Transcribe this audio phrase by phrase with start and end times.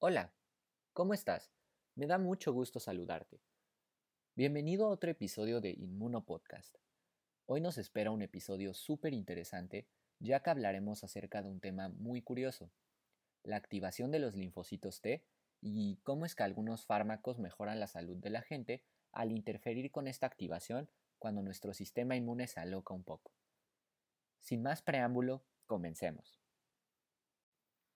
[0.00, 0.32] Hola,
[0.92, 1.50] ¿cómo estás?
[1.96, 3.42] Me da mucho gusto saludarte.
[4.36, 6.76] Bienvenido a otro episodio de Inmuno Podcast.
[7.46, 9.88] Hoy nos espera un episodio súper interesante,
[10.20, 12.70] ya que hablaremos acerca de un tema muy curioso,
[13.42, 15.26] la activación de los linfocitos T
[15.60, 20.06] y cómo es que algunos fármacos mejoran la salud de la gente al interferir con
[20.06, 20.88] esta activación
[21.18, 23.32] cuando nuestro sistema inmune se aloca un poco.
[24.38, 26.38] Sin más preámbulo, comencemos.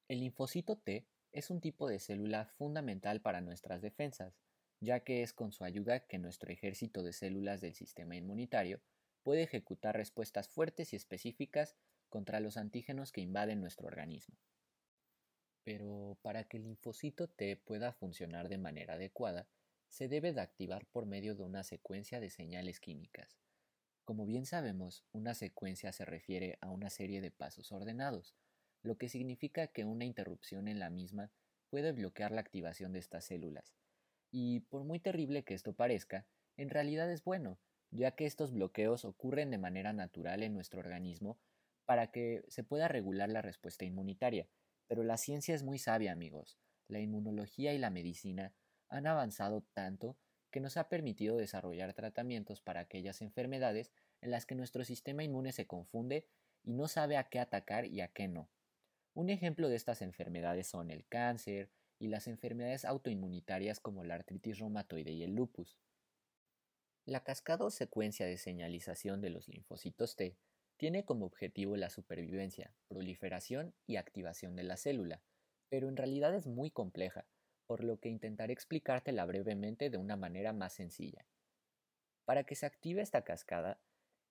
[0.09, 4.39] El linfocito T es un tipo de célula fundamental para nuestras defensas,
[4.81, 8.81] ya que es con su ayuda que nuestro ejército de células del sistema inmunitario
[9.23, 11.77] puede ejecutar respuestas fuertes y específicas
[12.09, 14.37] contra los antígenos que invaden nuestro organismo.
[15.65, 19.49] Pero para que el linfocito T pueda funcionar de manera adecuada,
[19.89, 23.39] se debe de activar por medio de una secuencia de señales químicas.
[24.05, 28.35] Como bien sabemos, una secuencia se refiere a una serie de pasos ordenados,
[28.83, 31.31] lo que significa que una interrupción en la misma
[31.71, 33.75] puede bloquear la activación de estas células.
[34.31, 37.59] Y por muy terrible que esto parezca, en realidad es bueno,
[37.91, 41.39] ya que estos bloqueos ocurren de manera natural en nuestro organismo
[41.85, 44.49] para que se pueda regular la respuesta inmunitaria.
[44.87, 46.59] Pero la ciencia es muy sabia, amigos.
[46.89, 48.55] La inmunología y la medicina
[48.89, 50.17] han avanzado tanto
[50.51, 55.53] que nos ha permitido desarrollar tratamientos para aquellas enfermedades en las que nuestro sistema inmune
[55.53, 56.27] se confunde
[56.63, 58.51] y no sabe a qué atacar y a qué no.
[59.15, 64.59] Un ejemplo de estas enfermedades son el cáncer y las enfermedades autoinmunitarias como la artritis
[64.59, 65.79] reumatoide y el lupus.
[67.05, 70.39] La cascada o secuencia de señalización de los linfocitos T
[70.79, 75.23] tiene como objetivo la supervivencia, proliferación y activación de la célula,
[75.69, 77.27] pero en realidad es muy compleja,
[77.67, 81.27] por lo que intentaré explicártela brevemente de una manera más sencilla.
[82.25, 83.81] Para que se active esta cascada,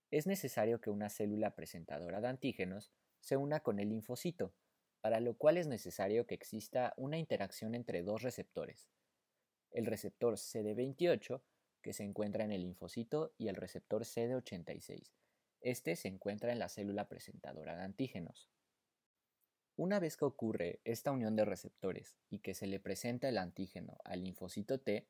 [0.09, 4.53] es necesario que una célula presentadora de antígenos se una con el linfocito,
[5.01, 8.89] para lo cual es necesario que exista una interacción entre dos receptores.
[9.71, 11.41] El receptor CD28,
[11.81, 15.11] que se encuentra en el linfocito, y el receptor CD86.
[15.61, 18.49] Este se encuentra en la célula presentadora de antígenos.
[19.75, 23.97] Una vez que ocurre esta unión de receptores y que se le presenta el antígeno
[24.03, 25.07] al linfocito T,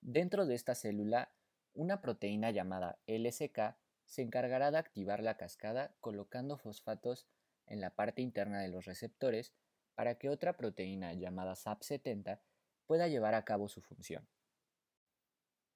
[0.00, 1.32] dentro de esta célula,
[1.72, 7.28] una proteína llamada LSK se encargará de activar la cascada colocando fosfatos
[7.70, 9.54] en la parte interna de los receptores
[9.94, 12.40] para que otra proteína llamada SAP70
[12.86, 14.28] pueda llevar a cabo su función.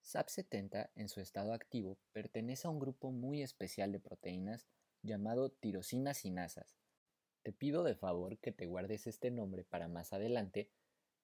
[0.03, 4.67] SAP70 en su estado activo pertenece a un grupo muy especial de proteínas
[5.03, 6.77] llamado tirosina sinasas.
[7.43, 10.71] Te pido de favor que te guardes este nombre para más adelante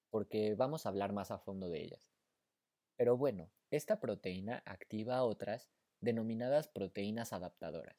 [0.09, 2.11] porque vamos a hablar más a fondo de ellas.
[2.97, 7.97] Pero bueno, esta proteína activa a otras denominadas proteínas adaptadoras.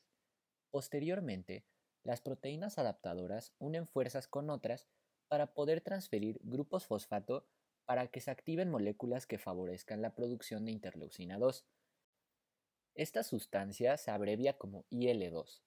[0.71, 1.65] Posteriormente,
[2.05, 4.89] las proteínas adaptadoras unen fuerzas con otras
[5.29, 7.47] para poder transferir grupos fosfato
[7.85, 11.65] para que se activen moléculas que favorezcan la producción de interleucina 2.
[12.95, 15.63] Esta sustancia se abrevia como IL2.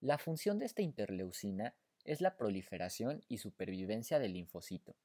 [0.00, 4.96] La función de esta interleucina es la proliferación y supervivencia del linfocito.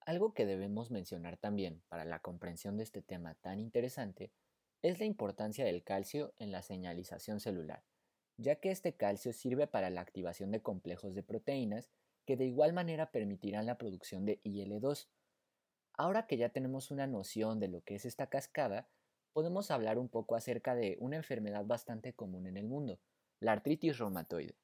[0.00, 4.32] Algo que debemos mencionar también para la comprensión de este tema tan interesante
[4.82, 7.84] es la importancia del calcio en la señalización celular
[8.36, 11.90] ya que este calcio sirve para la activación de complejos de proteínas
[12.24, 15.08] que de igual manera permitirán la producción de IL2.
[15.94, 18.88] Ahora que ya tenemos una noción de lo que es esta cascada,
[19.32, 23.00] podemos hablar un poco acerca de una enfermedad bastante común en el mundo,
[23.40, 24.54] la artritis reumatoide.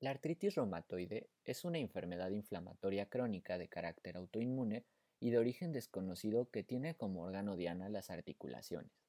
[0.00, 4.84] La artritis reumatoide es una enfermedad inflamatoria crónica de carácter autoinmune
[5.18, 9.03] y de origen desconocido que tiene como órgano diana las articulaciones.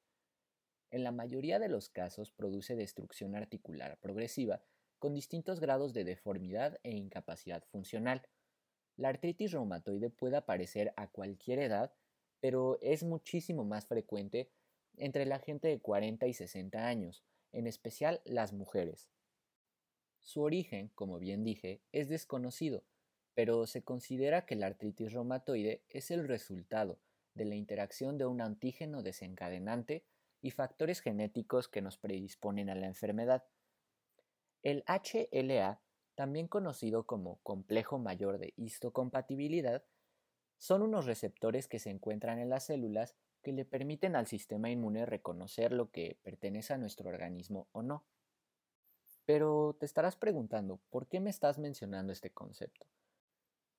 [0.91, 4.61] En la mayoría de los casos produce destrucción articular progresiva
[4.99, 8.27] con distintos grados de deformidad e incapacidad funcional.
[8.95, 11.93] La artritis reumatoide puede aparecer a cualquier edad,
[12.39, 14.51] pero es muchísimo más frecuente
[14.97, 19.09] entre la gente de 40 y 60 años, en especial las mujeres.
[20.21, 22.83] Su origen, como bien dije, es desconocido,
[23.33, 26.99] pero se considera que la artritis reumatoide es el resultado
[27.33, 30.03] de la interacción de un antígeno desencadenante
[30.45, 33.45] y factores genéticos que nos predisponen a la enfermedad.
[34.61, 35.81] El HLA,
[36.13, 39.83] también conocido como complejo mayor de histocompatibilidad,
[40.59, 45.07] son unos receptores que se encuentran en las células que le permiten al sistema inmune
[45.07, 48.05] reconocer lo que pertenece a nuestro organismo o no.
[49.25, 52.85] Pero te estarás preguntando, ¿por qué me estás mencionando este concepto?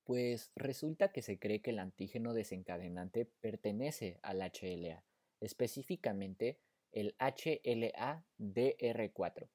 [0.03, 5.05] Pues resulta que se cree que el antígeno desencadenante pertenece al HLA,
[5.41, 6.59] específicamente
[6.93, 9.49] el HLA-DR4.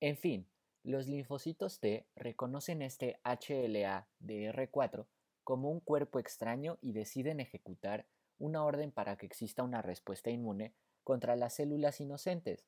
[0.00, 0.48] En fin,
[0.84, 5.06] Los linfocitos T reconocen este HLA de R4
[5.44, 10.74] como un cuerpo extraño y deciden ejecutar una orden para que exista una respuesta inmune
[11.04, 12.66] contra las células inocentes.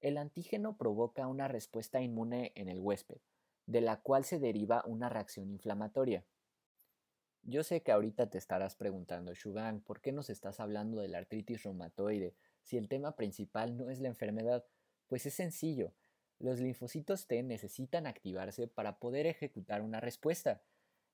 [0.00, 3.20] El antígeno provoca una respuesta inmune en el huésped,
[3.66, 6.24] de la cual se deriva una reacción inflamatoria.
[7.48, 11.18] Yo sé que ahorita te estarás preguntando, Shugang, ¿por qué nos estás hablando de la
[11.18, 12.34] artritis reumatoide
[12.64, 14.66] si el tema principal no es la enfermedad?
[15.06, 15.92] Pues es sencillo.
[16.40, 20.60] Los linfocitos T necesitan activarse para poder ejecutar una respuesta.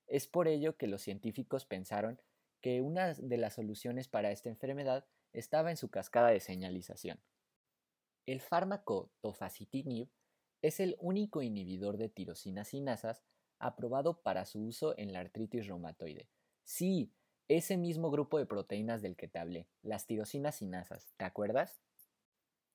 [0.07, 2.19] Es por ello que los científicos pensaron
[2.61, 7.19] que una de las soluciones para esta enfermedad estaba en su cascada de señalización.
[8.25, 10.09] El fármaco tofacitinib
[10.63, 13.21] es el único inhibidor de tirosina sinasas
[13.65, 16.27] aprobado para su uso en la artritis reumatoide.
[16.63, 17.13] Sí,
[17.47, 21.81] ese mismo grupo de proteínas del que te hablé, las tirosinas sinasas, ¿te acuerdas?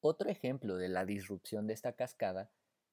[0.00, 2.50] Otro ejemplo de la disrupción de esta cascada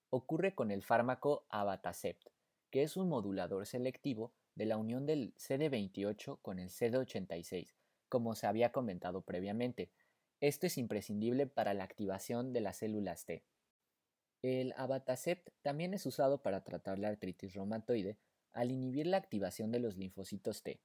[0.10, 2.30] ocurre con el fármaco abatacept,
[2.72, 7.76] que es un modulador selectivo de la unión del CD28 con el CD86,
[8.10, 9.92] como se había comentado previamente.
[10.40, 13.44] Esto es imprescindible para la activación de las células T.
[14.48, 18.20] El abatacept también es usado para tratar la artritis reumatoide
[18.54, 20.80] al inhibir la activación de los linfocitos T,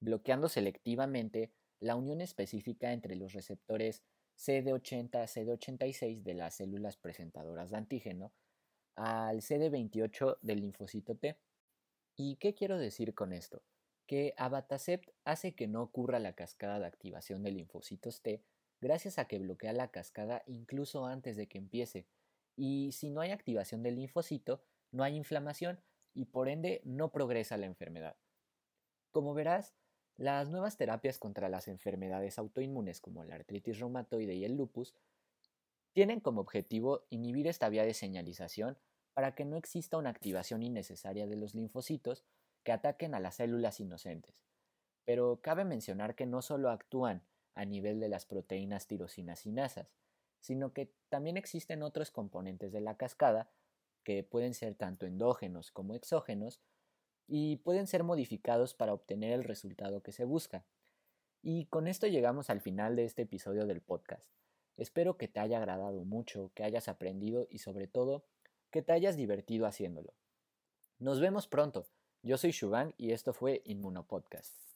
[0.00, 4.02] bloqueando selectivamente la unión específica entre los receptores
[4.36, 8.32] CD80-CD86 de las células presentadoras de antígeno
[8.96, 11.38] al CD28 del linfocito T.
[12.16, 13.62] ¿Y qué quiero decir con esto?
[14.08, 18.42] Que Abatacept hace que no ocurra la cascada de activación de linfocitos T
[18.80, 22.08] gracias a que bloquea la cascada incluso antes de que empiece.
[22.56, 25.80] Y si no hay activación del linfocito, no hay inflamación
[26.14, 28.16] y por ende no progresa la enfermedad.
[29.10, 29.74] Como verás,
[30.16, 34.94] las nuevas terapias contra las enfermedades autoinmunes como la artritis reumatoide y el lupus
[35.92, 38.78] tienen como objetivo inhibir esta vía de señalización
[39.12, 42.24] para que no exista una activación innecesaria de los linfocitos
[42.64, 44.34] que ataquen a las células inocentes.
[45.04, 47.22] Pero cabe mencionar que no solo actúan
[47.54, 49.90] a nivel de las proteínas tirosinasinasas,
[50.46, 53.50] sino que también existen otros componentes de la cascada
[54.04, 56.60] que pueden ser tanto endógenos como exógenos
[57.26, 60.64] y pueden ser modificados para obtener el resultado que se busca.
[61.42, 64.24] Y con esto llegamos al final de este episodio del podcast.
[64.76, 68.24] Espero que te haya agradado mucho, que hayas aprendido y sobre todo
[68.70, 70.14] que te hayas divertido haciéndolo.
[71.00, 71.88] Nos vemos pronto.
[72.22, 74.75] Yo soy Shubang y esto fue Inmunopodcast.